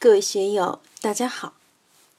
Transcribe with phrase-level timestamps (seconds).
[0.00, 1.54] 各位学友，大家好！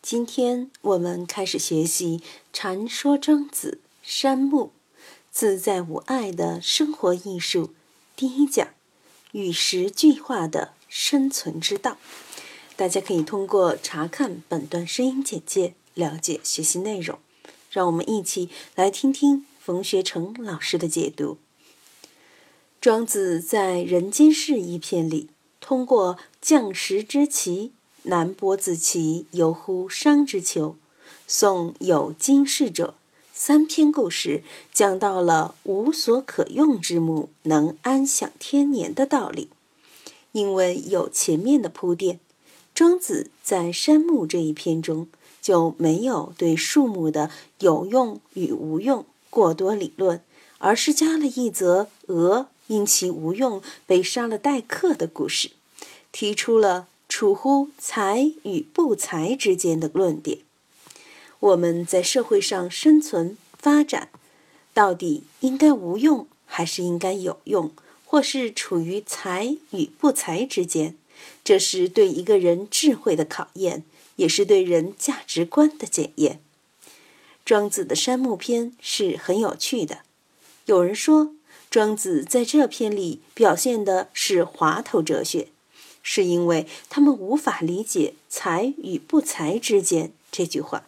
[0.01, 2.19] 今天我们开始学习
[2.51, 4.73] 《传说庄子·山木
[5.31, 7.67] 自在无碍的生活艺术》
[8.17, 8.67] 第一讲
[9.31, 11.95] “与时俱化的生存之道”。
[12.75, 17.17] 大家可以通过查看本段声音简介了解学习内容。
[17.71, 21.37] 让我们一起来听听冯学成老师的解读。
[22.81, 25.29] 庄子在《人间世》一篇里。
[25.61, 27.71] 通过将石之奇，
[28.03, 30.75] 南波子其游乎商之丘，
[31.27, 32.95] 宋有今世者
[33.33, 39.49] 三篇故事，讲到了无所可用之木能安享天年的道理。
[40.31, 42.19] 因为有前面的铺垫，
[42.73, 45.07] 庄子在山木这一篇中
[45.41, 50.21] 就没有对树木的有用与无用过多理论，
[50.59, 55.51] 而是加了一则鹅因其无用被杀了待客的故事。
[56.11, 60.39] 提出了处乎才与不才之间的论点。
[61.39, 64.09] 我们在社会上生存发展，
[64.73, 67.71] 到底应该无用还是应该有用，
[68.05, 70.95] 或是处于才与不才之间？
[71.43, 73.83] 这是对一个人智慧的考验，
[74.15, 76.39] 也是对人价值观的检验。
[77.45, 79.99] 庄子的《山木篇》是很有趣的。
[80.65, 81.33] 有人说，
[81.69, 85.47] 庄子在这篇里表现的是滑头哲学。
[86.01, 90.87] 是因为他们无法理解“才与不才之间”这句话。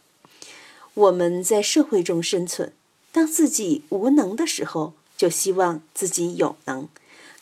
[0.94, 2.74] 我们在社会中生存，
[3.12, 6.88] 当自己无能的时候，就希望自己有能；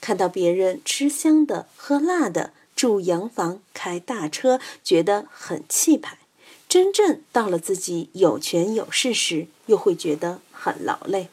[0.01, 6.17] 看到别人吃香的、喝辣的、住洋房、开大车，觉得很气派；
[6.67, 11.29] 真正到了自己有权有势时，又会觉得很劳累。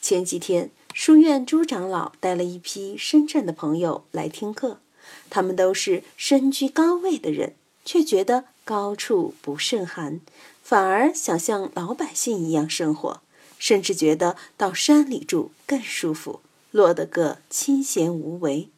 [0.00, 4.80] 前几天，书院朱长老带了一批深圳的朋友来听课。
[5.28, 7.52] 他们都是身居高位的人，
[7.84, 10.22] 却觉得高处不胜寒，
[10.62, 13.20] 反而想像老百姓一样生活，
[13.58, 16.40] 甚至觉得到山里住更舒服，
[16.70, 18.70] 落得个清闲无为。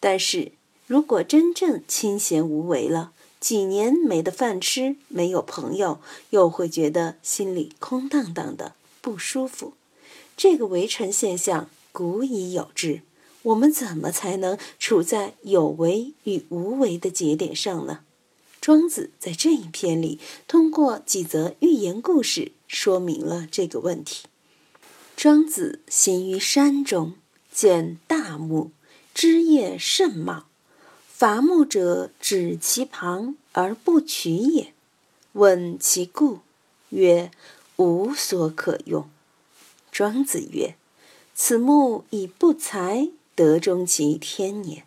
[0.00, 0.50] 但是
[0.88, 9.74] 如果真正清闲无为了，几年没得饭吃，没有朋友，又会觉得心里空荡荡的，不舒服。
[10.40, 13.02] 这个围城现象古已有之。
[13.42, 18.00] 我们怎么才能处在有为与无为的节点上呢？
[18.58, 20.18] 庄子在这一篇里
[20.48, 24.24] 通过几则寓言故事说明了这个问题。
[25.14, 27.12] 庄子行于山中，
[27.52, 28.70] 见大木，
[29.12, 30.46] 枝叶甚茂，
[31.06, 34.72] 伐木者止其旁而不取也。
[35.32, 36.38] 问其故，
[36.88, 37.30] 曰：
[37.76, 39.06] 无所可用。
[39.92, 40.76] 庄子曰：
[41.34, 43.10] 此木以不才。
[43.36, 44.84] 得终其天年，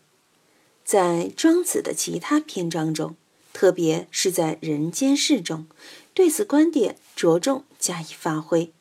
[0.85, 3.15] 在庄子的其他篇章中，
[3.51, 5.65] 特别是在《人间世》中，
[6.13, 8.71] 对此观点着重加以发挥。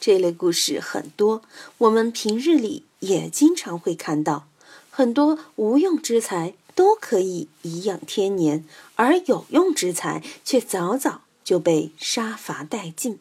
[0.00, 1.42] 这类故事很多，
[1.78, 4.48] 我们平日里也经常会看到。
[4.90, 8.64] 很多无用之才都可以颐养天年，
[8.96, 13.20] 而有用之才却早早就被杀伐殆尽。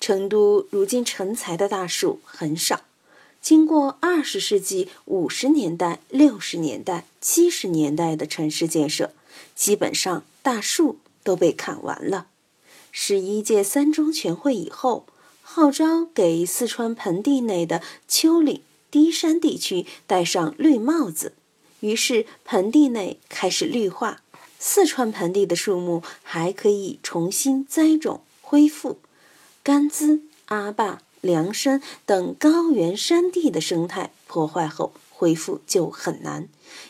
[0.00, 2.82] 成都如今成才的大树很少。
[3.40, 9.12] 经过二十世纪五十年代、六十年代、七十年代的城市建设，
[9.54, 12.26] 基本上大树都被砍完了。
[12.90, 15.06] 十一届三中全会以后，
[15.42, 21.34] 号召给四川盆地内的丘陵低山地区戴上绿帽子，
[21.80, 24.22] 于是盆地内开始绿化。
[24.58, 28.98] 四川盆地的树木还可以重新栽种恢复，
[29.66, 31.02] 甘孜、阿坝。
[31.22, 36.48] 凉山等高原山地的生态破坏后恢复就很难，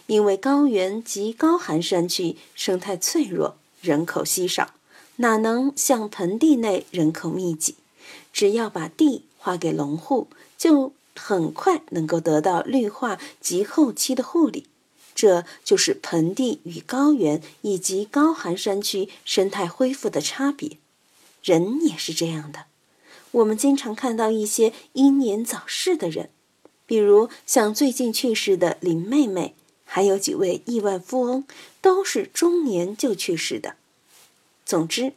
[0.09, 4.75] 因为高原及高寒山区生态脆弱，人口稀少，
[5.17, 7.77] 哪能像盆地内人口密集？
[8.31, 14.67] 只要把地划给农户，就很快能够得到绿化及后期的护理。
[15.15, 20.77] 这就是盆地与高原以及高寒山区生态恢复的差别。
[21.47, 22.65] 人也是这样的。
[23.31, 26.31] 我们经常看到一些英年早逝的人，
[26.87, 29.55] 比如像最近去世的林妹妹，
[29.85, 31.47] 还有几位亿万富翁，
[31.81, 33.77] 都是中年就去世的。
[34.65, 35.13] 总之，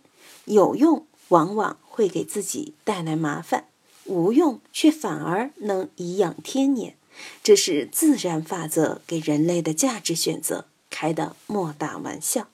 [0.46, 3.66] 有用往往会给自己带来麻烦，
[4.06, 6.96] 无用却反而能颐养天年，
[7.42, 12.50] 这是自然法则给人类的价值选择开的莫大玩笑。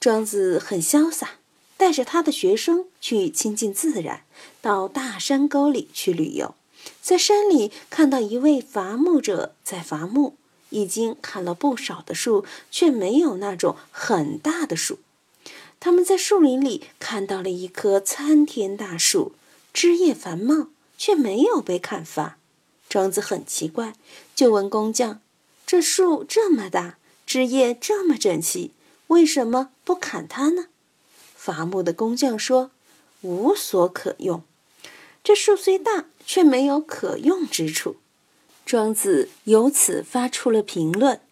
[0.00, 1.37] 庄子很潇洒。
[1.78, 4.24] 带着他的学生去亲近自然，
[4.60, 6.54] 到大山沟里去旅游，
[7.00, 10.34] 在山里看到一位伐木者在伐木，
[10.70, 14.98] 已经砍了不少的树，却没有那种很大的树。
[15.80, 19.32] 他们在树林里看到了一棵参天大树，
[19.72, 20.66] 枝叶繁茂，
[20.98, 22.38] 却没有被砍伐。
[22.88, 23.94] 庄子很奇怪，
[24.34, 25.20] 就问工匠
[25.64, 28.72] ：“这树这么大，枝叶这么整齐，
[29.06, 30.66] 为什么不砍它呢？”
[31.48, 32.70] 伐木的工匠说
[33.22, 34.42] ：“无所可用。
[35.24, 37.96] 这树虽大，却没有可用之处。”
[38.66, 41.22] 庄子由此发出了评论：“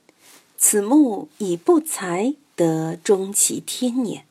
[0.56, 4.24] 此木以不材，得终其天年。”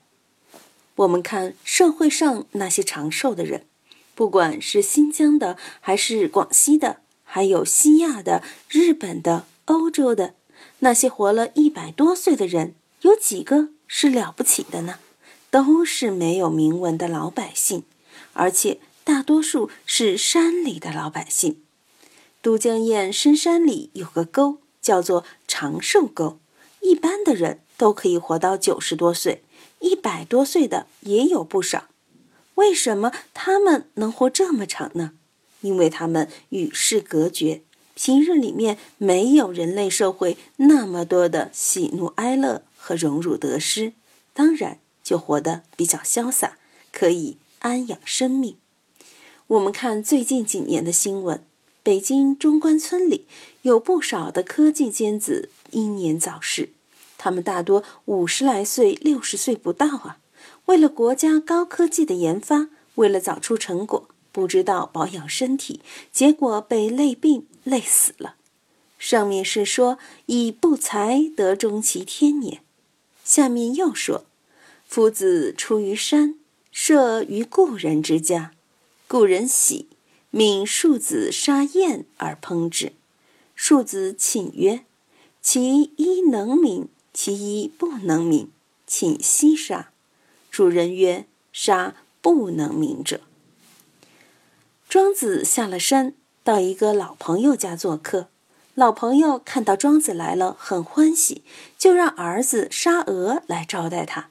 [0.97, 3.67] 我们看社会上那些长寿的人，
[4.15, 10.33] 不管是新疆的，还是广西的，还有西亚的、日本的、欧洲的，
[10.79, 14.97] 那些活了一百多岁的人，有几个是了不起的呢？
[15.49, 17.83] 都是没有名文的老百姓，
[18.33, 21.61] 而且大多数是山里的老百姓。
[22.41, 26.37] 都江堰深山里有个沟，叫做长寿沟，
[26.81, 29.41] 一般的人都可以活到九十多岁。
[29.79, 31.89] 一百多岁的也有不少，
[32.55, 35.11] 为什么他们能活这么长呢？
[35.61, 37.61] 因为他们与世隔绝，
[37.93, 43.93] 平日里面没有人类社会那么多的喜怒哀乐和荣辱得失，
[44.33, 46.57] 当然就活得比较潇洒，
[46.91, 48.57] 可以安养生命。
[49.47, 51.45] 我们看最近几年的新闻，
[51.83, 53.27] 北京中关村里
[53.61, 56.71] 有不少的科技尖子英年早逝。
[57.17, 60.17] 他们大多五十来岁、六十岁不到啊！
[60.65, 65.81] 为了国家高科技的研发，为了早出成果，不知道保养身体，
[66.11, 68.35] 结果被累病累死了。
[68.97, 72.61] 上面是说以不才得终其天年，
[73.23, 74.25] 下面又说：
[74.87, 76.35] 夫子出于山，
[76.71, 78.51] 舍于故人之家，
[79.07, 79.87] 故人喜，
[80.31, 82.93] 命庶子杀燕而烹之。
[83.55, 84.85] 庶子请曰
[85.41, 86.87] ：“其一能敏。”
[87.17, 88.51] 其一不能敏，
[88.85, 89.91] 请息杀。
[90.51, 93.21] 主人曰：“杀不能明者。”
[94.89, 98.27] 庄子下了山，到一个老朋友家做客。
[98.73, 101.43] 老朋友看到庄子来了，很欢喜，
[101.77, 104.29] 就让儿子杀鹅来招待他。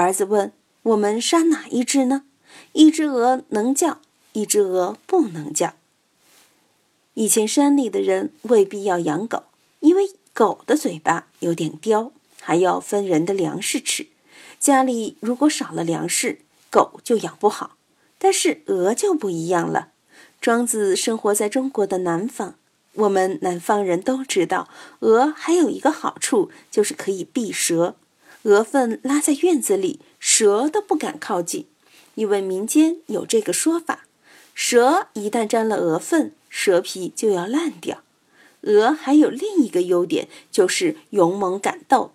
[0.00, 0.52] 儿子问
[0.82, 2.24] ：“我们杀哪一只呢？”
[2.72, 4.00] 一只鹅能叫，
[4.32, 5.74] 一只鹅不能叫。
[7.14, 9.44] 以前山里的人未必要养狗，
[9.80, 12.12] 因为狗的嘴巴有点刁。
[12.42, 14.06] 还要分人的粮食吃，
[14.58, 16.38] 家里如果少了粮食，
[16.70, 17.76] 狗就养不好。
[18.18, 19.88] 但是鹅就不一样了。
[20.40, 22.54] 庄子生活在中国的南方，
[22.94, 24.70] 我们南方人都知道，
[25.00, 27.94] 鹅还有一个好处，就是可以避蛇。
[28.42, 31.66] 鹅粪拉在院子里，蛇都不敢靠近，
[32.14, 34.06] 因为民间有这个说法：
[34.54, 38.02] 蛇一旦沾了鹅粪，蛇皮就要烂掉。
[38.62, 42.12] 鹅还有另一个优点，就是勇猛敢斗。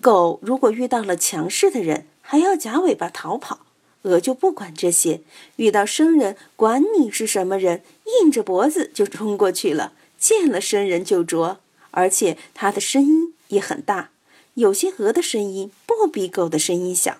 [0.00, 3.60] 狗如果遇到了强势的人，还要夹尾巴逃跑，
[4.02, 5.22] 鹅就不管这些，
[5.56, 7.82] 遇到生人，管你是什么人，
[8.22, 11.58] 硬着脖子就冲过去了，见了生人就啄，
[11.90, 14.10] 而且它的声音也很大，
[14.54, 17.18] 有些鹅的声音不比狗的声音小。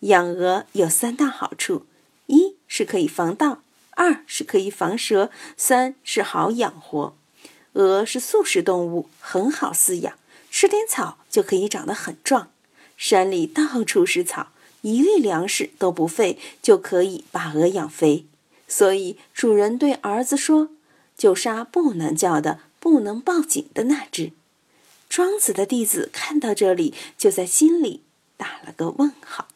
[0.00, 1.86] 养鹅有三大好处：
[2.26, 7.16] 一是可以防盗，二是可以防蛇，三是好养活。
[7.72, 10.14] 鹅是素食动物，很好饲养。
[10.50, 12.50] 吃点草就可以长得很壮，
[12.96, 14.48] 山里到处是草，
[14.82, 18.26] 一粒粮食都不费，就可以把鹅养肥。
[18.68, 20.68] 所以主人对儿子说
[21.16, 24.32] ：“就杀不能叫的、不能报警的那只。”
[25.12, 28.00] 庄子的弟子看到这里，就在心里
[28.38, 29.46] 打了个问号。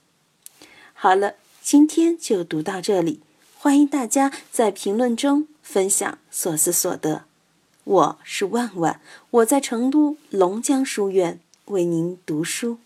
[0.92, 3.22] 好了，今天就读到这里，
[3.56, 7.24] 欢迎大家在评论中分享所思所得。
[7.84, 12.76] 我是万万，我在成都龙江书院为您读书。